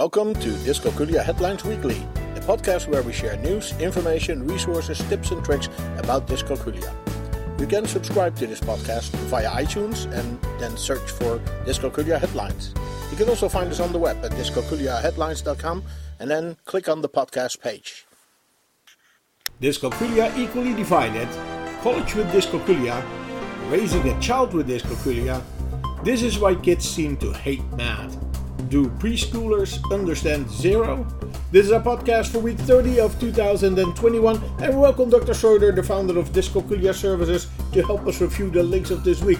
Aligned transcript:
Welcome 0.00 0.32
to 0.36 0.48
Dyscalculia 0.64 1.22
Headlines 1.22 1.62
Weekly, 1.62 1.98
a 2.34 2.40
podcast 2.40 2.88
where 2.88 3.02
we 3.02 3.12
share 3.12 3.36
news, 3.36 3.78
information, 3.78 4.46
resources, 4.46 4.98
tips, 5.10 5.30
and 5.30 5.44
tricks 5.44 5.68
about 5.98 6.26
dyscalculia. 6.26 6.90
You 7.60 7.66
can 7.66 7.84
subscribe 7.84 8.34
to 8.36 8.46
this 8.46 8.60
podcast 8.60 9.10
via 9.28 9.50
iTunes 9.50 10.10
and 10.18 10.40
then 10.58 10.78
search 10.78 11.10
for 11.10 11.38
Dyscalculia 11.66 12.18
Headlines. 12.18 12.72
You 13.10 13.18
can 13.18 13.28
also 13.28 13.46
find 13.46 13.70
us 13.70 13.78
on 13.78 13.92
the 13.92 13.98
web 13.98 14.24
at 14.24 14.30
dyscalculiaheadlines.com 14.30 15.84
and 16.18 16.30
then 16.30 16.56
click 16.64 16.88
on 16.88 17.02
the 17.02 17.08
podcast 17.10 17.60
page. 17.60 18.06
Dyscalculia 19.60 20.34
equally 20.38 20.72
divided, 20.72 21.28
college 21.82 22.14
with 22.14 22.32
dyscalculia, 22.32 23.04
raising 23.70 24.08
a 24.08 24.18
child 24.18 24.54
with 24.54 24.66
dyscalculia. 24.66 25.42
This 26.02 26.22
is 26.22 26.38
why 26.38 26.54
kids 26.54 26.88
seem 26.88 27.18
to 27.18 27.34
hate 27.34 27.70
math. 27.72 28.16
Do 28.68 28.90
preschoolers 28.98 29.80
understand 29.90 30.50
zero? 30.50 31.06
This 31.50 31.66
is 31.66 31.72
a 31.72 31.80
podcast 31.80 32.28
for 32.28 32.40
week 32.40 32.58
30 32.58 33.00
of 33.00 33.18
2021, 33.18 34.42
and 34.60 34.80
welcome 34.80 35.08
Dr. 35.08 35.34
Schroeder, 35.34 35.72
the 35.72 35.82
founder 35.82 36.18
of 36.18 36.30
Dyscalculia 36.32 36.94
Services, 36.94 37.48
to 37.72 37.82
help 37.82 38.06
us 38.06 38.20
review 38.20 38.50
the 38.50 38.62
links 38.62 38.90
of 38.90 39.02
this 39.02 39.22
week. 39.22 39.38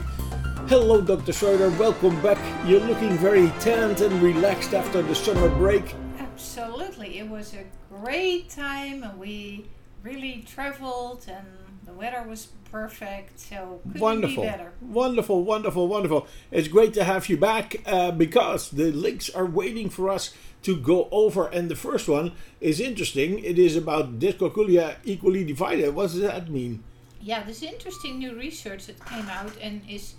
Hello, 0.69 1.01
Dr. 1.01 1.33
Schroeder, 1.33 1.71
welcome 1.71 2.21
back. 2.23 2.39
You're 2.67 2.81
looking 2.81 3.19
very 3.19 3.49
tanned 3.61 4.01
and 4.01 4.23
relaxed 4.23 4.75
after 4.75 5.03
the 5.03 5.15
summer 5.15 5.51
break. 5.51 5.95
Absolutely, 6.19 7.19
it 7.19 7.29
was 7.29 7.55
a 7.55 7.65
great 8.03 8.49
time, 8.49 9.03
and 9.03 9.19
we 9.19 9.67
really 10.03 10.45
traveled, 10.49 11.27
and 11.29 11.47
the 11.91 11.99
weather 11.99 12.25
was 12.29 12.49
perfect. 12.71 13.39
So 13.41 13.81
couldn't 13.85 14.01
wonderful, 14.01 14.43
be 14.45 14.49
better. 14.49 14.73
wonderful, 14.81 15.45
wonderful, 15.45 15.89
wonderful. 15.89 16.27
It's 16.51 16.69
great 16.69 16.95
to 16.95 17.05
have 17.05 17.29
you 17.29 17.37
back 17.37 17.77
uh, 17.87 18.13
because 18.13 18.71
the 18.71 18.93
links 18.93 19.31
are 19.31 19.47
waiting 19.47 19.91
for 19.91 20.09
us 20.09 20.35
to 20.63 20.77
go 20.77 21.09
over. 21.11 21.47
And 21.49 21.69
the 21.69 21.77
first 21.77 22.09
one 22.09 22.33
is 22.61 22.81
interesting. 22.81 23.39
It 23.41 23.59
is 23.59 23.77
about 23.77 24.19
dyscalculia 24.19 24.97
equally 25.05 25.45
divided. 25.45 25.95
What 25.95 26.11
does 26.11 26.21
that 26.21 26.49
mean? 26.49 26.83
Yeah, 27.21 27.43
this 27.43 27.63
interesting 27.63 28.19
new 28.19 28.35
research 28.35 28.87
that 28.87 29.05
came 29.05 29.29
out 29.29 29.53
and 29.61 29.83
is 29.89 30.15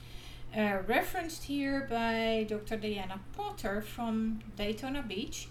uh, 0.55 0.79
referenced 0.87 1.43
here 1.45 1.87
by 1.89 2.45
Dr. 2.47 2.77
Diana 2.77 3.19
Potter 3.35 3.81
from 3.81 4.39
Daytona 4.55 5.01
Beach. 5.01 5.47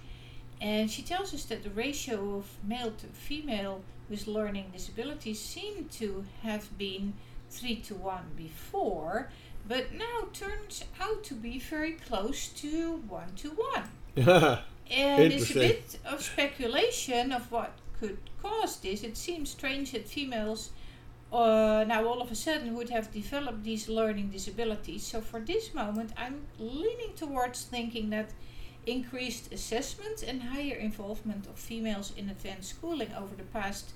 And 0.61 0.91
she 0.91 1.03
tells 1.03 1.33
us 1.33 1.45
that 1.45 1.63
the 1.63 1.71
ratio 1.71 2.37
of 2.37 2.47
male 2.63 2.91
to 2.91 3.07
female 3.07 3.83
with 4.09 4.27
learning 4.27 4.71
disabilities 4.73 5.41
seemed 5.41 5.91
to 5.93 6.25
have 6.43 6.77
been 6.77 7.15
3 7.51 7.77
to 7.77 7.95
1 7.95 8.23
before, 8.37 9.31
but 9.67 9.93
now 9.95 10.29
turns 10.33 10.85
out 11.01 11.25
to 11.25 11.35
be 11.35 11.59
very 11.59 11.93
close 11.93 12.49
to 12.49 12.97
1 13.09 13.35
to 13.37 13.51
1. 14.17 14.59
And 14.91 15.33
it's 15.33 15.51
a 15.53 15.55
bit 15.55 15.99
of 16.05 16.21
speculation 16.21 17.31
of 17.31 17.51
what 17.53 17.79
could 18.01 18.19
cause 18.43 18.77
this. 18.81 19.05
It 19.05 19.17
seems 19.17 19.51
strange 19.51 19.93
that 19.93 20.09
females 20.09 20.71
uh, 21.33 21.85
now 21.87 22.05
all 22.07 22.21
of 22.21 22.33
a 22.33 22.35
sudden 22.35 22.75
would 22.75 22.91
have 22.91 23.13
developed 23.13 23.63
these 23.63 23.89
learning 23.89 24.31
disabilities. 24.31 25.07
So 25.07 25.21
for 25.21 25.39
this 25.39 25.73
moment, 25.75 26.11
I'm 26.17 26.41
leaning 26.59 27.15
towards 27.15 27.63
thinking 27.63 28.11
that 28.11 28.31
increased 28.87 29.53
assessment 29.53 30.23
and 30.23 30.43
higher 30.43 30.75
involvement 30.77 31.47
of 31.47 31.57
females 31.57 32.13
in 32.17 32.29
advanced 32.31 32.71
schooling 32.71 33.13
over 33.17 33.35
the 33.37 33.43
past 33.45 33.91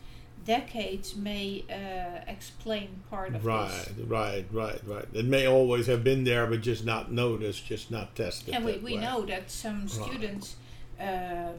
decades 0.44 1.16
may 1.16 1.64
uh, 1.70 2.20
explain 2.30 2.88
part 3.10 3.34
of 3.34 3.46
Right, 3.46 3.70
this. 3.96 4.06
right, 4.06 4.44
right, 4.52 4.80
right. 4.86 5.06
It 5.14 5.24
may 5.24 5.46
always 5.46 5.86
have 5.86 6.05
been 6.05 6.24
there, 6.24 6.46
but 6.46 6.60
just 6.60 6.84
not 6.84 7.10
noticed, 7.10 7.64
just 7.66 7.90
not 7.90 8.14
tested. 8.14 8.55
And 8.55 8.64
we, 8.64 8.72
we 8.78 8.94
way. 8.96 9.00
know 9.00 9.22
that 9.24 9.50
some 9.50 9.88
students, 9.88 10.56
um, 11.00 11.55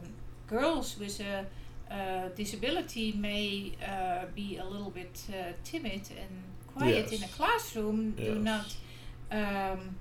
girls 0.46 0.96
with 1.00 1.20
a 1.20 1.46
uh, 1.92 2.28
disability, 2.36 3.12
may 3.12 3.72
uh, 3.84 4.26
be 4.34 4.56
a 4.58 4.64
little 4.64 4.90
bit 4.90 5.20
uh, 5.30 5.52
timid 5.64 6.02
and 6.20 6.42
quiet 6.72 7.06
in 7.12 7.18
a 7.18 7.20
Yes. 7.22 7.34
classroom, 7.34 8.12
do 8.12 8.36
not 8.36 8.76
um, 9.32 9.96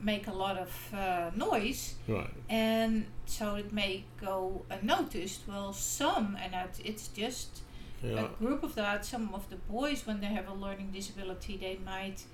make 0.00 0.26
a 0.26 0.32
lot 0.32 0.56
of 0.58 0.70
uh, 0.94 1.30
noise, 1.34 1.94
Right. 2.08 2.30
and 2.48 3.06
so 3.26 3.56
it 3.56 3.72
may 3.72 4.04
go 4.20 4.62
unnoticed. 4.70 5.40
Well, 5.48 5.72
some, 5.72 6.36
and 6.42 6.52
that 6.52 6.78
it's 6.84 7.08
just 7.08 7.62
Yeah. 8.02 8.24
a 8.24 8.28
group 8.44 8.62
of 8.62 8.74
that, 8.74 9.04
some 9.04 9.34
of 9.34 9.48
the 9.50 9.56
boys, 9.56 10.06
when 10.06 10.20
they 10.20 10.26
have 10.38 10.48
a 10.48 10.54
learning 10.54 10.90
disability, 10.92 11.56
they 11.56 11.78
might 11.84 12.24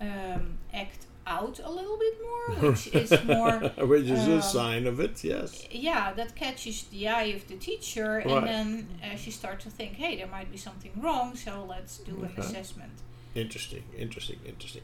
um, 0.00 0.58
act 0.74 1.06
out 1.26 1.60
a 1.62 1.70
little 1.70 1.96
bit 1.96 2.14
more, 2.28 2.48
which 2.70 2.88
is 2.88 3.10
more, 3.24 3.58
Which 3.92 4.08
is 4.10 4.26
a 4.28 4.34
um, 4.36 4.42
sign 4.42 4.86
of 4.88 4.98
it, 4.98 5.22
yes. 5.22 5.64
yeah, 5.70 6.12
that 6.14 6.34
catches 6.34 6.82
the 6.84 7.06
eye 7.08 7.30
of 7.38 7.46
the 7.46 7.56
teacher, 7.56 8.10
Right. 8.24 8.26
and 8.26 8.46
then 8.48 8.88
uh, 9.04 9.16
she 9.16 9.30
starts 9.30 9.62
to 9.64 9.70
think, 9.70 9.92
hey, 9.94 10.16
there 10.16 10.26
might 10.26 10.50
be 10.50 10.58
something 10.58 10.90
wrong, 10.96 11.36
so 11.36 11.64
let's 11.68 11.98
do 11.98 12.14
an 12.24 12.32
assessment. 12.36 12.92
Interesting, 13.34 13.84
interesting, 13.96 14.38
interesting. 14.46 14.82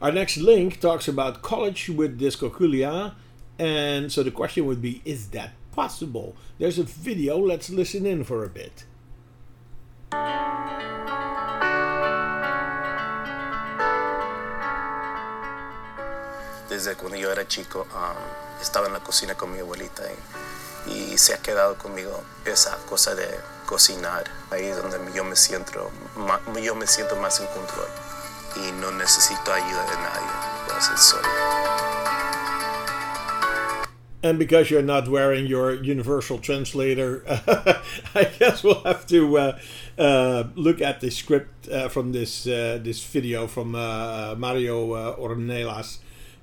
Our 0.00 0.12
next 0.12 0.38
link 0.38 0.80
talks 0.80 1.08
about 1.08 1.42
college 1.42 1.90
with 1.90 2.18
dyscalculia. 2.18 3.14
And 3.58 4.10
so 4.10 4.22
the 4.22 4.30
question 4.30 4.64
would 4.66 4.80
be 4.80 5.02
is 5.04 5.28
that 5.28 5.52
possible? 5.72 6.34
There's 6.58 6.78
a 6.78 6.84
video, 6.84 7.38
let's 7.38 7.68
listen 7.68 8.06
in 8.06 8.24
for 8.24 8.44
a 8.44 8.48
bit. 8.48 8.84
desde 16.70 16.94
cuando 16.94 17.16
yo 17.18 17.30
era 17.30 17.46
chico 17.46 17.86
um, 17.94 18.60
estaba 18.62 18.86
en 18.86 18.92
la 18.92 19.00
cocina 19.00 19.34
con 19.34 19.52
mi 19.52 19.58
abuelita 19.58 20.04
y, 20.86 21.12
y 21.12 21.18
se 21.18 21.34
ha 21.34 21.38
quedado 21.38 21.76
conmigo 21.76 22.22
esa 22.44 22.76
cosa 22.88 23.14
de 23.14 23.26
cocinar 23.70 24.24
ahí 24.50 24.64
es 24.64 24.76
donde 24.76 24.98
yo 25.14 25.22
me 25.24 25.36
siento 25.36 25.90
ma- 26.16 26.40
yo 26.60 26.74
me 26.74 26.86
siento 26.86 27.14
más 27.16 27.38
en 27.40 27.46
control 27.46 27.86
y 28.56 28.72
no 28.80 28.90
necesito 28.90 29.52
ayuda 29.52 29.84
de 29.84 29.96
nadie 29.96 30.30
puedo 30.66 30.76
hacer 30.78 30.98
solo 30.98 31.28
And 34.22 34.38
because 34.38 34.70
you're 34.70 34.82
not 34.82 35.08
wearing 35.08 35.46
your 35.46 35.72
universal 35.72 36.38
translator, 36.38 37.24
I 38.14 38.24
guess 38.38 38.62
we'll 38.62 38.82
have 38.84 39.06
to 39.06 39.38
uh, 39.38 39.58
uh, 39.96 40.44
look 40.56 40.82
at 40.82 41.00
the 41.00 41.10
script 41.10 41.70
uh, 41.70 41.88
from 41.88 42.12
this 42.12 42.46
uh, 42.46 42.78
this 42.82 43.02
video 43.02 43.46
from 43.46 43.74
uh, 43.74 44.34
Mario 44.36 44.92
uh, 44.92 45.16
Ornelas. 45.16 46.00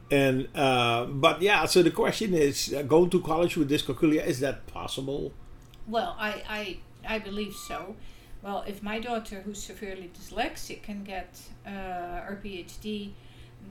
And 0.10 0.48
uh, 0.56 1.06
but 1.06 1.40
yeah, 1.44 1.66
so 1.68 1.84
the 1.84 1.92
question 1.92 2.34
is, 2.34 2.74
uh, 2.74 2.82
going 2.82 3.12
to 3.12 3.22
college 3.22 3.56
with 3.58 3.70
dyscalculia 3.70 4.26
is 4.26 4.40
that 4.40 4.66
possible? 4.66 5.32
Well, 5.86 6.16
I, 6.18 6.80
I, 7.08 7.20
believe 7.20 7.54
so. 7.54 7.96
Well, 8.42 8.64
if 8.68 8.84
my 8.84 9.00
daughter, 9.00 9.42
who's 9.42 9.62
severely 9.62 10.12
dyslexic, 10.18 10.84
can 10.84 11.04
get 11.04 11.40
uh, 11.66 11.70
her 11.70 12.40
PhD, 12.44 13.12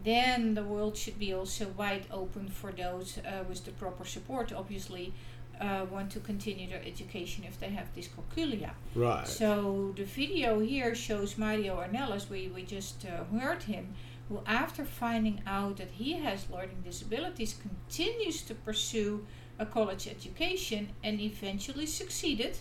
then 0.04 0.54
the 0.54 0.64
world 0.64 0.96
should 0.96 1.18
be 1.18 1.32
also 1.32 1.68
wide 1.76 2.06
open 2.10 2.48
for 2.48 2.72
those 2.72 3.18
uh, 3.18 3.44
with 3.48 3.64
the 3.64 3.70
proper 3.72 4.04
support, 4.04 4.52
obviously, 4.52 5.12
uh, 5.60 5.86
want 5.90 6.10
to 6.10 6.20
continue 6.20 6.68
their 6.68 6.82
education 6.84 7.44
if 7.44 7.58
they 7.58 7.70
have 7.70 7.94
dyscalculia. 7.94 8.72
Right. 8.94 9.26
So 9.26 9.94
the 9.96 10.04
video 10.04 10.60
here 10.60 10.94
shows 10.94 11.38
Mario 11.38 11.76
Ornelas, 11.80 12.28
we, 12.28 12.48
we 12.48 12.62
just 12.62 13.06
uh, 13.06 13.24
heard 13.38 13.62
him, 13.62 13.94
who 14.28 14.40
after 14.46 14.84
finding 14.84 15.40
out 15.46 15.76
that 15.78 15.90
he 15.92 16.14
has 16.14 16.50
learning 16.50 16.82
disabilities 16.84 17.56
continues 17.60 18.42
to 18.42 18.54
pursue 18.54 19.24
a 19.58 19.64
college 19.64 20.06
education 20.06 20.90
and 21.02 21.20
eventually 21.20 21.86
succeeded. 21.86 22.58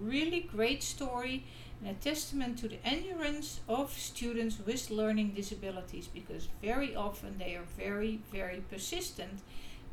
Really 0.00 0.40
great 0.40 0.82
story 0.82 1.44
and 1.80 1.90
a 1.90 1.94
testament 1.94 2.58
to 2.58 2.68
the 2.68 2.84
endurance 2.84 3.60
of 3.68 3.92
students 3.92 4.58
with 4.64 4.90
learning 4.90 5.34
disabilities 5.34 6.08
because 6.08 6.48
very 6.62 6.94
often 6.94 7.38
they 7.38 7.54
are 7.54 7.66
very, 7.76 8.20
very 8.32 8.62
persistent 8.70 9.40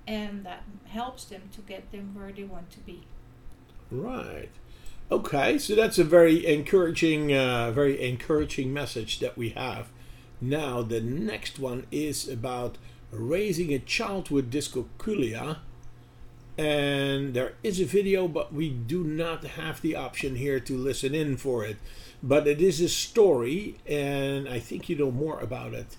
and 0.08 0.46
that 0.46 0.64
helps 0.88 1.26
them 1.26 1.44
to 1.54 1.62
get 1.62 1.92
them 1.92 2.14
where 2.14 2.32
they 2.32 2.44
want 2.44 2.72
to 2.72 2.80
be. 2.80 3.04
Right. 3.92 4.50
Okay, 5.12 5.60
so 5.60 5.76
that's 5.76 6.00
a 6.00 6.04
very 6.04 6.46
encouraging, 6.46 7.32
uh, 7.34 7.72
very 7.72 8.02
encouraging 8.02 8.74
message 8.74 9.20
that 9.20 9.38
we 9.38 9.50
have. 9.50 9.90
Now, 10.42 10.82
the 10.82 11.00
next 11.00 11.60
one 11.60 11.86
is 11.92 12.28
about 12.28 12.78
raising 13.12 13.72
a 13.74 13.80
child 13.80 14.32
with 14.32 14.52
dyscalculia. 14.52 15.58
And 16.58 17.34
there 17.34 17.54
is 17.64 17.82
a 17.82 17.86
video, 17.86 18.28
but 18.28 18.54
we 18.54 18.70
do 18.70 19.04
not 19.04 19.44
have 19.44 19.82
the 19.82 19.96
option 19.96 20.36
here 20.36 20.60
to 20.62 20.78
listen 20.78 21.14
in 21.14 21.36
for 21.36 21.66
it. 21.66 21.78
But 22.24 22.48
it 22.48 22.62
is 22.62 22.80
a 22.80 22.88
story, 22.88 23.78
and 23.86 24.48
I 24.48 24.60
think 24.60 24.88
you 24.88 24.96
know 24.96 25.12
more 25.12 25.40
about 25.40 25.74
it. 25.74 25.98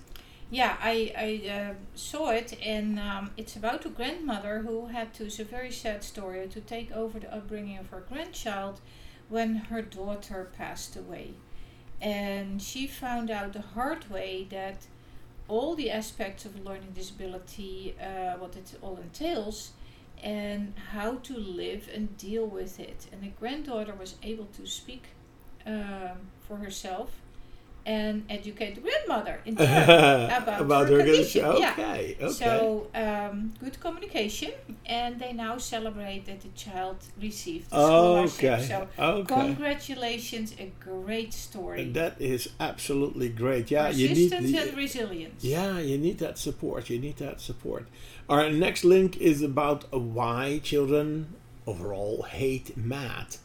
Yeah, 0.49 0.77
I, 0.81 1.13
I 1.15 1.49
uh, 1.49 1.73
saw 1.93 2.31
it, 2.31 2.57
and 2.65 2.97
um, 2.97 3.31
it's 3.37 3.55
about 3.55 3.85
a 3.85 3.89
grandmother 3.89 4.59
who 4.59 4.87
had 4.87 5.13
to, 5.15 5.25
it's 5.25 5.39
a 5.39 5.43
very 5.43 5.71
sad 5.71 6.03
story, 6.03 6.47
to 6.47 6.61
take 6.61 6.91
over 6.91 7.19
the 7.19 7.33
upbringing 7.33 7.77
of 7.77 7.89
her 7.89 8.03
grandchild 8.09 8.79
when 9.29 9.55
her 9.55 9.81
daughter 9.81 10.49
passed 10.57 10.95
away. 10.95 11.33
And 12.01 12.61
she 12.61 12.87
found 12.87 13.29
out 13.29 13.53
the 13.53 13.61
hard 13.61 14.09
way 14.09 14.47
that 14.49 14.87
all 15.47 15.75
the 15.75 15.91
aspects 15.91 16.45
of 16.45 16.65
learning 16.65 16.93
disability, 16.95 17.95
uh, 18.01 18.37
what 18.37 18.55
it 18.55 18.73
all 18.81 18.97
entails, 18.97 19.71
and 20.23 20.73
how 20.91 21.15
to 21.15 21.37
live 21.37 21.89
and 21.93 22.17
deal 22.17 22.45
with 22.45 22.79
it. 22.79 23.07
And 23.11 23.21
the 23.21 23.27
granddaughter 23.27 23.93
was 23.93 24.15
able 24.23 24.45
to 24.57 24.65
speak 24.65 25.03
um, 25.65 26.29
for 26.39 26.57
herself 26.57 27.11
and 27.87 28.25
educate 28.29 28.75
the 28.75 28.81
grandmother 28.81 29.39
in 29.45 29.55
turn 29.55 30.29
about, 30.29 30.61
About 30.61 30.89
her, 30.89 30.97
her 30.97 31.03
condition. 31.05 31.41
condition. 31.41 31.61
Yeah. 31.61 31.71
Okay, 31.71 32.17
okay. 32.21 32.33
So 32.33 32.87
um, 32.93 33.53
good 33.61 33.79
communication, 33.79 34.51
and 34.85 35.17
they 35.19 35.31
now 35.31 35.57
celebrate 35.57 36.25
that 36.25 36.41
the 36.41 36.49
child 36.49 36.97
received 37.19 37.69
the 37.71 37.77
Okay, 37.77 38.27
scholarship. 38.27 38.89
So 38.97 39.03
okay. 39.03 39.35
congratulations, 39.35 40.53
a 40.59 40.71
great 40.81 41.33
story. 41.33 41.81
And 41.83 41.93
that 41.95 42.19
is 42.21 42.49
absolutely 42.59 43.29
great. 43.29 43.71
Yeah, 43.71 43.89
you 43.89 44.09
need 44.09 44.31
the, 44.31 44.57
and 44.57 44.77
resilience. 44.77 45.43
Yeah, 45.43 45.79
you 45.79 45.97
need 45.97 46.17
that 46.19 46.37
support. 46.37 46.89
You 46.89 46.99
need 46.99 47.17
that 47.17 47.39
support. 47.39 47.87
Our 48.27 48.49
next 48.49 48.83
link 48.83 49.15
is 49.17 49.41
about 49.41 49.89
why 49.93 50.59
children 50.61 51.35
overall 51.65 52.23
hate 52.23 52.75
math. 52.75 53.39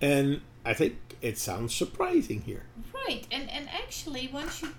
And 0.00 0.40
I 0.64 0.74
think 0.74 1.01
it 1.22 1.38
sounds 1.38 1.74
surprising 1.74 2.42
here. 2.42 2.64
Right, 2.92 3.26
and, 3.30 3.48
and 3.48 3.68
actually, 3.68 4.28
once 4.32 4.60
you 4.60 4.74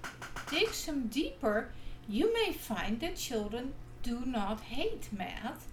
dig 0.51 0.69
some 0.69 1.07
deeper, 1.07 1.69
you 2.07 2.33
may 2.33 2.51
find 2.51 2.99
that 2.99 3.15
children 3.15 3.73
do 4.03 4.23
not 4.25 4.59
hate 4.59 5.07
math, 5.11 5.67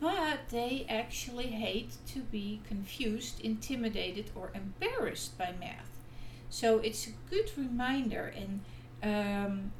but 0.00 0.48
they 0.50 0.86
actually 0.88 1.48
hate 1.48 1.96
to 2.06 2.20
be 2.20 2.60
confused, 2.66 3.40
intimidated, 3.40 4.30
or 4.36 4.52
embarrassed 4.54 5.36
by 5.36 5.52
math. 5.58 5.90
So 6.48 6.78
it's 6.78 7.08
a 7.08 7.10
good 7.28 7.50
reminder, 7.56 8.32
and 8.36 8.60
um, 9.02 9.72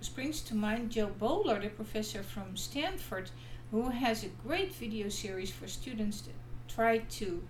springs 0.00 0.40
to 0.42 0.54
mind 0.54 0.90
Jo 0.90 1.08
Boaler, 1.08 1.60
the 1.60 1.68
professor 1.68 2.22
from 2.22 2.56
Stanford, 2.56 3.30
who 3.72 3.90
has 3.90 4.22
a 4.22 4.28
great 4.46 4.72
video 4.72 5.08
series 5.08 5.50
for 5.50 5.66
students 5.66 6.20
that 6.22 6.34
try 6.68 6.98
to 6.98 7.42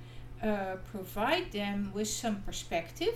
uh, 0.44 0.76
provide 0.93 1.52
them 1.52 1.91
with 1.94 2.08
some 2.08 2.43
perspective 2.43 3.14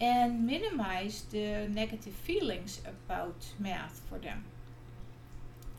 and 0.00 0.46
minimize 0.46 1.24
the 1.30 1.68
negative 1.68 2.14
feelings 2.14 2.80
about 2.86 3.36
math 3.58 4.00
for 4.08 4.18
them. 4.18 4.44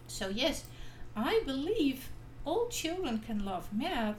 So, 0.08 0.30
yes, 0.30 0.66
I 1.16 1.42
believe 1.46 2.10
all 2.46 2.68
children 2.68 3.20
can 3.20 3.44
love 3.44 3.74
math 3.74 4.18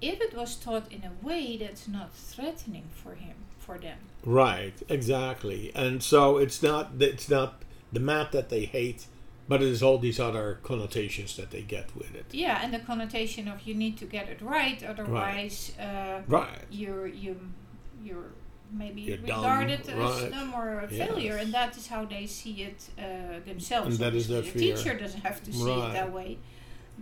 if 0.00 0.20
it 0.20 0.34
was 0.34 0.56
taught 0.56 0.92
in 0.92 1.02
a 1.02 1.26
way 1.26 1.56
that's 1.56 1.88
not 1.88 2.14
threatening 2.14 2.84
for 2.92 3.14
him 3.14 3.34
for 3.58 3.78
them. 3.78 3.98
Right, 4.24 4.74
exactly. 4.88 5.72
And 5.74 6.02
so 6.02 6.38
it's 6.38 6.62
not 6.62 6.92
it's 7.00 7.28
not 7.28 7.62
the 7.92 8.00
math 8.00 8.32
that 8.32 8.48
they 8.48 8.64
hate, 8.64 9.06
but 9.48 9.62
it 9.62 9.68
is 9.68 9.82
all 9.82 9.98
these 9.98 10.18
other 10.20 10.58
connotations 10.62 11.36
that 11.36 11.50
they 11.50 11.62
get 11.62 11.94
with 11.96 12.14
it. 12.14 12.26
Yeah, 12.32 12.60
and 12.62 12.72
the 12.74 12.78
connotation 12.80 13.48
of 13.48 13.62
you 13.62 13.74
need 13.74 13.96
to 13.98 14.04
get 14.06 14.28
it 14.28 14.40
right, 14.42 14.82
otherwise 14.82 15.72
uh, 15.78 16.22
Right. 16.26 16.60
you're 16.70 17.06
you 17.06 17.36
you're 18.02 18.30
maybe 18.72 19.02
You're 19.02 19.16
dumb, 19.18 19.42
regarded 19.42 19.80
as 19.88 19.94
right. 20.22 20.30
dumb 20.30 20.52
or 20.54 20.80
a 20.80 20.88
Yes. 20.92 21.08
failure, 21.08 21.36
and 21.36 21.52
that 21.54 21.76
is 21.76 21.86
how 21.86 22.04
they 22.04 22.26
see 22.26 22.62
it 22.62 22.88
uh, 22.98 23.38
themselves. 23.44 23.88
And 23.90 23.98
that 24.04 24.14
is 24.14 24.26
their 24.28 24.42
fear. 24.42 24.52
The 24.74 24.82
teacher 24.82 24.98
doesn't 24.98 25.20
have 25.22 25.42
to 25.44 25.52
see 25.52 25.64
Right. 25.64 25.90
it 25.90 25.92
that 25.92 26.12
way. 26.12 26.38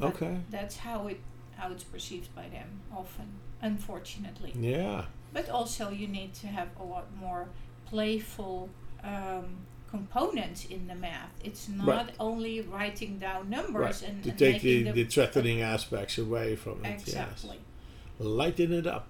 Okay. 0.02 0.36
That's 0.50 0.76
how 0.78 1.06
it 1.08 1.20
how 1.56 1.70
it's 1.70 1.84
perceived 1.84 2.34
by 2.34 2.48
them 2.48 2.68
often, 2.92 3.28
unfortunately. 3.62 4.52
Yeah. 4.58 5.04
But 5.32 5.48
also 5.48 5.90
you 5.90 6.06
need 6.08 6.34
to 6.42 6.46
have 6.48 6.68
a 6.78 6.84
lot 6.84 7.06
more 7.16 7.48
playful 7.86 8.68
um, 9.02 9.46
components 9.90 10.64
in 10.64 10.86
the 10.86 10.94
math. 10.94 11.30
It's 11.42 11.68
not 11.68 11.86
Right. 11.88 12.14
only 12.18 12.60
writing 12.62 13.18
down 13.18 13.48
numbers 13.50 14.02
Right. 14.02 14.10
and, 14.10 14.22
to 14.24 14.30
and 14.30 14.38
take 14.38 14.62
the, 14.62 14.90
the 14.90 15.04
threatening 15.04 15.62
aspects 15.62 16.18
away 16.18 16.56
from 16.56 16.84
it. 16.84 16.90
exactly. 17.00 17.56
Yes. 17.58 18.26
Lighten 18.26 18.72
it 18.72 18.86
up. 18.86 19.06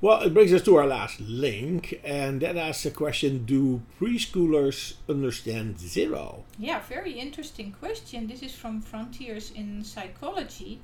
Well, 0.00 0.20
it 0.22 0.34
brings 0.34 0.52
us 0.52 0.62
to 0.64 0.76
our 0.76 0.86
last 0.86 1.20
link, 1.20 2.00
and 2.04 2.42
that 2.42 2.56
asks 2.56 2.82
the 2.82 2.90
question 2.90 3.46
Do 3.46 3.80
preschoolers 3.98 4.94
understand 5.08 5.78
zero? 5.80 6.44
Yeah, 6.58 6.80
very 6.80 7.12
interesting 7.18 7.72
question. 7.72 8.26
This 8.26 8.42
is 8.42 8.54
from 8.54 8.82
Frontiers 8.82 9.50
in 9.52 9.82
Psychology, 9.84 10.80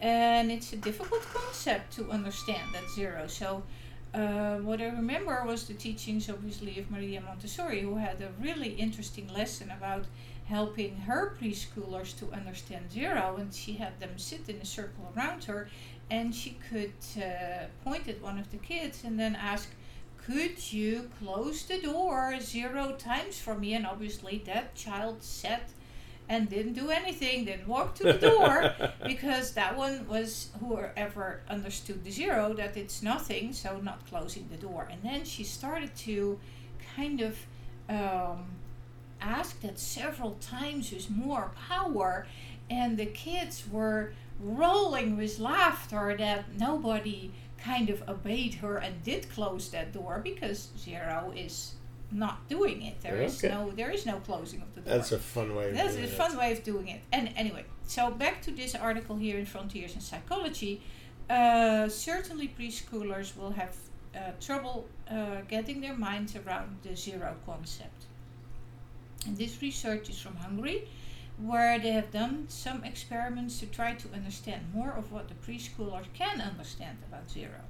and 0.00 0.52
it's 0.52 0.72
a 0.72 0.76
difficult 0.76 1.22
concept 1.34 1.92
to 1.96 2.10
understand 2.12 2.72
that 2.74 2.88
zero. 2.94 3.26
So, 3.26 3.64
uh, 4.14 4.56
what 4.58 4.80
I 4.80 4.86
remember 4.86 5.44
was 5.46 5.66
the 5.66 5.74
teachings, 5.74 6.28
obviously, 6.30 6.78
of 6.78 6.90
Maria 6.90 7.20
Montessori, 7.20 7.82
who 7.82 7.96
had 7.96 8.20
a 8.22 8.30
really 8.40 8.70
interesting 8.70 9.28
lesson 9.28 9.70
about 9.70 10.06
helping 10.46 10.96
her 10.96 11.36
preschoolers 11.40 12.18
to 12.18 12.32
understand 12.32 12.90
zero, 12.90 13.36
and 13.38 13.52
she 13.52 13.74
had 13.74 14.00
them 14.00 14.16
sit 14.16 14.48
in 14.48 14.56
a 14.56 14.64
circle 14.64 15.12
around 15.14 15.44
her, 15.44 15.68
and 16.10 16.34
she 16.34 16.56
could 16.70 16.94
uh, 17.18 17.66
point 17.84 18.08
at 18.08 18.22
one 18.22 18.38
of 18.38 18.50
the 18.50 18.56
kids 18.56 19.04
and 19.04 19.20
then 19.20 19.36
ask, 19.36 19.68
could 20.16 20.72
you 20.72 21.10
close 21.18 21.64
the 21.64 21.80
door 21.80 22.38
zero 22.40 22.94
times 22.98 23.38
for 23.38 23.54
me? 23.54 23.74
And 23.74 23.86
obviously, 23.86 24.42
that 24.46 24.74
child 24.74 25.22
sat 25.22 25.68
and 26.28 26.48
didn't 26.48 26.74
do 26.74 26.90
anything, 26.90 27.44
didn't 27.44 27.66
walk 27.66 27.94
to 27.96 28.04
the 28.04 28.12
door 28.14 28.74
because 29.06 29.52
that 29.52 29.76
one 29.76 30.06
was 30.06 30.50
whoever 30.60 31.40
understood 31.48 32.04
the 32.04 32.10
zero 32.10 32.52
that 32.54 32.76
it's 32.76 33.02
nothing, 33.02 33.52
so 33.52 33.78
not 33.78 34.06
closing 34.06 34.46
the 34.50 34.56
door. 34.56 34.88
And 34.90 35.02
then 35.02 35.24
she 35.24 35.44
started 35.44 35.94
to 35.96 36.38
kind 36.96 37.20
of 37.20 37.38
um, 37.88 38.46
ask 39.20 39.60
that 39.62 39.78
several 39.78 40.32
times 40.40 40.92
with 40.92 41.10
more 41.10 41.50
power, 41.68 42.26
and 42.68 42.98
the 42.98 43.06
kids 43.06 43.64
were 43.70 44.12
rolling 44.40 45.16
with 45.16 45.38
laughter 45.38 46.14
that 46.18 46.44
nobody 46.58 47.32
kind 47.56 47.90
of 47.90 48.08
obeyed 48.08 48.54
her 48.54 48.76
and 48.76 49.02
did 49.02 49.28
close 49.30 49.68
that 49.70 49.92
door 49.92 50.20
because 50.22 50.68
zero 50.78 51.32
is 51.34 51.74
not 52.10 52.48
doing 52.48 52.82
it. 52.82 53.00
There 53.02 53.20
is 53.22 53.42
Okay. 53.44 53.54
no 53.54 53.70
there 53.70 53.90
is 53.90 54.06
no 54.06 54.16
closing 54.20 54.62
of 54.62 54.74
the 54.74 54.80
door. 54.80 54.94
That's 54.96 55.12
a 55.12 55.18
fun 55.18 55.54
way 55.54 55.68
of 55.70 55.74
That's 55.74 55.94
doing 55.94 56.04
a 56.04 56.08
it. 56.08 56.12
fun 56.16 56.36
way 56.36 56.52
of 56.52 56.62
doing 56.64 56.88
it. 56.88 57.00
And 57.12 57.32
anyway, 57.36 57.64
so 57.86 58.10
back 58.10 58.40
to 58.42 58.50
this 58.50 58.74
article 58.74 59.16
here 59.16 59.38
in 59.38 59.46
Frontiers 59.46 59.94
in 59.94 60.00
Psychology. 60.00 60.80
Uh, 61.28 61.88
certainly, 61.90 62.48
preschoolers 62.58 63.36
will 63.36 63.50
have 63.50 63.76
uh, 64.16 64.32
trouble 64.40 64.88
uh, 65.10 65.42
getting 65.46 65.82
their 65.82 65.94
minds 65.94 66.34
around 66.36 66.78
the 66.82 66.96
zero 66.96 67.36
concept. 67.44 68.06
And 69.26 69.36
this 69.36 69.60
research 69.60 70.08
is 70.08 70.18
from 70.18 70.36
Hungary, 70.36 70.88
where 71.36 71.78
they 71.78 71.90
have 71.92 72.10
done 72.10 72.46
some 72.48 72.82
experiments 72.82 73.58
to 73.60 73.66
try 73.66 73.92
to 73.94 74.08
understand 74.14 74.72
more 74.72 74.90
of 74.92 75.12
what 75.12 75.28
the 75.28 75.34
preschoolers 75.34 76.06
can 76.14 76.40
understand 76.40 76.96
about 77.06 77.30
zero. 77.30 77.60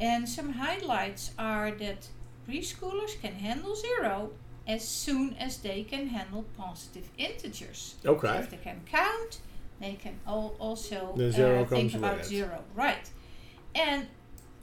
And 0.00 0.26
some 0.28 0.54
highlights 0.54 1.32
are 1.38 1.70
that 1.72 2.08
preschoolers 2.48 3.20
can 3.20 3.34
handle 3.34 3.74
zero 3.74 4.30
as 4.66 4.86
soon 4.86 5.34
as 5.38 5.58
they 5.58 5.82
can 5.82 6.08
handle 6.08 6.44
positive 6.56 7.08
integers. 7.18 7.96
So 8.02 8.10
Okay. 8.14 8.38
if 8.38 8.50
they 8.50 8.56
can 8.56 8.80
count, 8.90 9.40
they 9.80 9.94
can 9.94 10.18
al- 10.26 10.54
also 10.58 11.12
The 11.16 11.30
zero 11.32 11.62
uh, 11.62 11.66
think 11.66 11.94
about 11.94 12.18
it. 12.20 12.24
zero. 12.26 12.62
Right. 12.74 13.10
And 13.74 14.06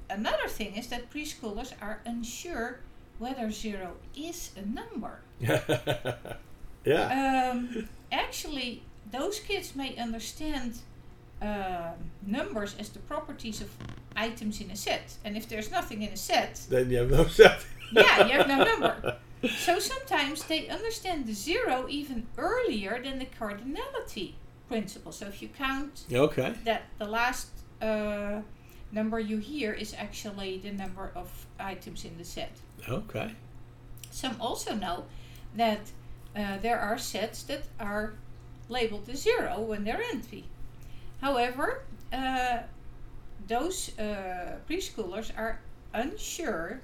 another 0.09 0.47
thing 0.47 0.75
is 0.75 0.87
that 0.87 1.11
preschoolers 1.11 1.73
are 1.81 2.01
unsure 2.05 2.79
whether 3.19 3.51
zero 3.51 3.97
is 4.15 4.51
a 4.57 4.65
number. 4.65 5.21
yeah. 6.85 7.51
Um, 7.51 7.87
actually, 8.11 8.83
those 9.11 9.39
kids 9.39 9.75
may 9.75 9.95
understand 9.97 10.79
um 11.41 11.93
numbers 12.25 12.75
as 12.79 12.89
the 12.89 12.99
properties 12.99 13.61
of 13.61 13.69
items 14.15 14.61
in 14.61 14.69
a 14.71 14.75
set. 14.75 15.13
And 15.25 15.35
if 15.35 15.47
there's 15.49 15.71
nothing 15.71 16.01
in 16.03 16.13
a 16.13 16.17
set, 16.17 16.61
then 16.69 16.89
you 16.89 16.97
have 16.97 17.11
no 17.11 17.25
set. 17.25 17.65
yeah, 17.91 18.25
you 18.27 18.33
have 18.33 18.47
no 18.47 18.63
number. 18.71 19.17
So 19.57 19.79
sometimes 19.79 20.43
they 20.43 20.67
understand 20.69 21.25
the 21.25 21.33
zero 21.33 21.87
even 21.89 22.27
earlier 22.37 23.01
than 23.03 23.17
the 23.19 23.25
cardinality 23.25 24.33
principle. 24.67 25.11
So 25.11 25.25
if 25.27 25.41
you 25.41 25.47
count 25.49 26.03
Okay. 26.13 26.53
that 26.63 26.83
the 26.99 27.07
last 27.07 27.49
uh, 27.81 28.41
number 28.91 29.19
you 29.19 29.37
hear 29.39 29.73
is 29.73 29.95
actually 29.97 30.59
the 30.59 30.71
number 30.71 31.11
of 31.15 31.29
items 31.59 32.05
in 32.05 32.17
the 32.17 32.23
set. 32.25 32.51
Okay. 32.87 33.33
Some 34.11 34.35
also 34.39 34.75
know 34.75 35.05
that 35.55 35.79
uh, 36.35 36.57
there 36.61 36.79
are 36.79 36.97
sets 36.99 37.43
that 37.43 37.63
are 37.79 38.13
labeled 38.69 39.09
as 39.09 39.21
zero 39.23 39.59
when 39.59 39.83
they're 39.85 40.03
empty. 40.13 40.45
However, 41.21 41.83
uh, 42.11 42.59
those 43.47 43.97
uh, 43.99 44.57
preschoolers 44.69 45.31
are 45.37 45.59
unsure 45.93 46.81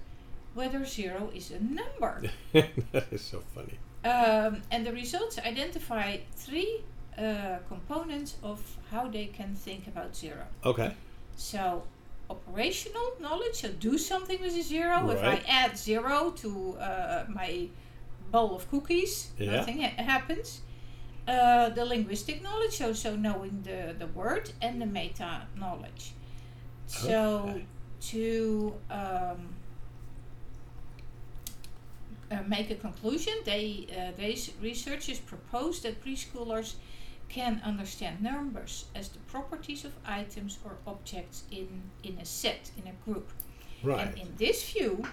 whether 0.53 0.86
zero 0.86 1.29
is 1.34 1.51
a 1.51 1.60
number. 1.60 2.24
that 2.53 3.06
is 3.12 3.22
so 3.22 3.41
funny. 3.53 3.77
Um, 4.06 4.62
and 4.72 4.86
the 4.86 4.94
results 4.94 5.38
identify 5.39 6.17
three 6.36 6.82
uh, 7.17 7.58
components 7.67 8.36
of 8.44 8.60
how 8.91 9.08
they 9.08 9.25
can 9.25 9.53
think 9.56 9.88
about 9.88 10.15
zero. 10.15 10.46
Okay. 10.63 10.94
So, 11.36 11.84
operational 12.29 13.13
knowledge, 13.20 13.56
so 13.56 13.70
do 13.70 13.98
something 13.98 14.39
with 14.41 14.56
a 14.56 14.62
zero. 14.62 15.10
If 15.10 15.24
I 15.24 15.41
add 15.48 15.77
zero 15.77 16.32
to 16.38 16.75
uh, 16.79 17.25
my 17.27 17.67
bowl 18.32 18.56
of 18.56 18.70
cookies, 18.70 19.32
Yeah. 19.38 19.58
nothing 19.58 19.82
ha- 19.82 20.03
happens. 20.03 20.62
Uh, 21.27 21.69
the 21.69 21.84
linguistic 21.84 22.41
knowledge, 22.41 22.74
so 22.77 22.93
so 22.93 23.15
knowing 23.15 23.62
the 23.63 23.96
the 23.98 24.07
word 24.07 24.51
and 24.62 24.81
the 24.81 24.86
meta 24.86 25.41
knowledge. 25.57 26.13
So 26.86 27.62
to 28.00 28.74
um, 28.89 29.55
uh, 32.31 32.43
make 32.48 32.72
a 32.72 32.75
conclusion, 32.75 33.34
they 33.43 33.88
uh, 33.91 34.12
these 34.17 34.51
researchers 34.62 35.19
propose 35.19 35.81
that 35.81 36.03
preschoolers 36.03 36.75
can 37.29 37.62
understand 37.65 38.22
numbers 38.22 38.86
as 38.96 39.10
the 39.10 39.19
properties 39.19 39.84
of 39.84 39.91
items 40.05 40.60
or 40.63 40.77
objects 40.88 41.43
in 41.51 41.67
in 42.03 42.17
a 42.19 42.25
set 42.25 42.72
in 42.77 42.88
a 42.88 42.93
group. 43.05 43.29
Right. 43.84 44.07
And 44.07 44.17
in 44.17 44.34
this 44.38 44.72
view, 44.72 45.03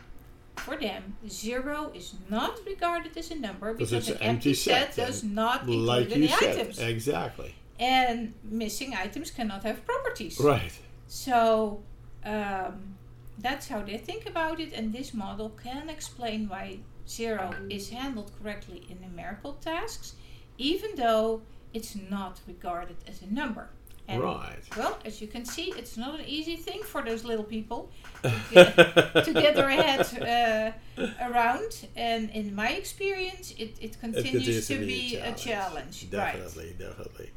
for 0.64 0.76
them, 0.76 1.16
zero 1.28 1.90
is 1.94 2.14
not 2.28 2.59
regarded 2.66 3.16
as 3.16 3.30
a 3.30 3.35
number 3.37 3.75
Because 3.75 4.09
an 4.09 4.18
empty 4.18 4.54
set, 4.54 4.94
set, 4.94 5.06
does 5.06 5.23
not 5.23 5.61
include 5.62 5.87
like 5.87 6.11
any 6.11 6.28
said, 6.28 6.59
items. 6.59 6.78
exactly. 6.78 7.54
And 7.78 8.35
missing 8.44 8.94
items 8.94 9.30
cannot 9.30 9.62
have 9.64 9.85
properties. 9.85 10.38
Right. 10.40 10.73
So 11.06 11.83
um, 12.25 12.97
that's 13.38 13.68
how 13.68 13.83
they 13.83 13.99
think 13.99 14.26
about 14.26 14.61
it, 14.61 14.73
and 14.73 14.92
this 14.92 15.12
model 15.12 15.50
can 15.50 15.88
explain 15.90 16.49
why 16.49 16.78
zero 17.09 17.54
is 17.68 17.90
handled 17.90 18.33
correctly 18.40 18.83
in 18.90 19.00
numerical 19.00 19.54
tasks, 19.54 20.14
even 20.59 20.90
though 20.97 21.42
it's 21.73 21.94
not 22.11 22.40
regarded 22.47 22.97
as 23.06 23.23
a 23.23 23.33
number. 23.35 23.68
And 24.06 24.23
Right. 24.23 24.58
Well, 24.76 24.99
as 25.04 25.20
you 25.23 25.28
can 25.28 25.44
see, 25.46 25.73
it's 25.78 25.96
not 25.96 26.20
an 26.20 26.26
easy 26.26 26.56
thing 26.56 26.82
for 26.82 27.00
those 27.02 27.25
little 27.25 27.44
people 27.44 27.90
to 28.23 28.32
get, 28.50 28.76
to 29.25 29.32
get 29.32 29.54
their 29.56 29.70
head 29.70 30.75
uh, 30.99 31.04
around. 31.23 31.87
And 31.96 32.28
in 32.30 32.54
my 32.54 32.70
experience, 32.70 33.54
it, 33.58 33.76
it 33.80 33.99
continues 34.00 34.68
to 34.68 34.78
be 34.78 35.16
a 35.16 35.32
challenge. 35.32 36.11
Definitely, 36.11 36.76
definitely. 36.78 37.30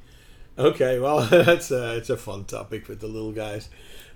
Okay, 0.58 1.00
well, 1.00 1.22
that's 1.30 1.72
uh, 1.72 1.96
it's 1.98 2.10
a 2.10 2.18
fun 2.18 2.46
topic 2.46 2.88
with 2.88 3.00
the 3.00 3.08
little 3.08 3.32
guys. 3.32 3.70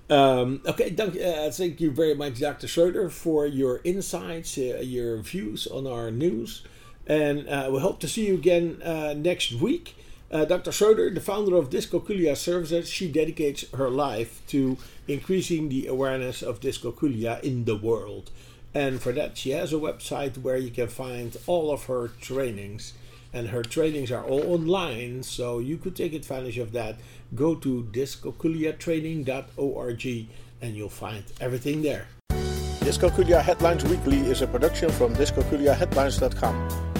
Um, 0.09 0.61
okay, 0.65 0.89
thank, 0.89 1.15
uh, 1.15 1.49
thank 1.51 1.79
you 1.79 1.91
very 1.91 2.15
much, 2.15 2.39
Dr. 2.39 2.67
Schroeder, 2.67 3.09
for 3.09 3.45
your 3.45 3.79
insights, 3.85 4.57
uh, 4.57 4.81
your 4.81 5.21
views 5.21 5.67
on 5.67 5.87
our 5.87 6.11
news, 6.11 6.63
and 7.07 7.47
uh, 7.47 7.69
we 7.71 7.79
hope 7.79 7.99
to 8.01 8.07
see 8.09 8.27
you 8.27 8.33
again 8.33 8.81
uh, 8.83 9.13
next 9.15 9.53
week. 9.53 9.95
Uh, 10.31 10.45
Dr. 10.45 10.71
Schroeder, 10.71 11.09
the 11.09 11.19
founder 11.19 11.57
of 11.57 11.69
Dyscalculia 11.69 12.37
Services, 12.37 12.89
she 12.89 13.11
dedicates 13.11 13.69
her 13.71 13.89
life 13.89 14.41
to 14.47 14.77
increasing 15.05 15.67
the 15.67 15.87
awareness 15.87 16.41
of 16.41 16.61
dyscalculia 16.61 17.43
in 17.43 17.65
the 17.65 17.75
world. 17.75 18.31
And 18.73 19.01
for 19.01 19.11
that, 19.11 19.37
she 19.37 19.49
has 19.49 19.73
a 19.73 19.77
website 19.77 20.37
where 20.37 20.55
you 20.55 20.71
can 20.71 20.87
find 20.87 21.35
all 21.47 21.69
of 21.69 21.87
her 21.87 22.07
trainings. 22.07 22.93
And 23.33 23.49
her 23.49 23.63
trainings 23.63 24.09
are 24.11 24.23
all 24.23 24.53
online, 24.53 25.23
so 25.23 25.59
you 25.59 25.77
could 25.77 25.97
take 25.97 26.13
advantage 26.13 26.57
of 26.57 26.71
that. 26.71 26.95
Go 27.35 27.55
to 27.55 27.89
dyscalculiatraining.org 27.91 30.27
and 30.61 30.75
you'll 30.75 30.89
find 30.89 31.23
everything 31.41 31.81
there. 31.81 32.07
Dyscalculia 32.79 33.41
Headlines 33.41 33.83
Weekly 33.83 34.19
is 34.19 34.41
a 34.41 34.47
production 34.47 34.89
from 34.91 35.13
dyscalculiaheadlines.com. 35.15 36.90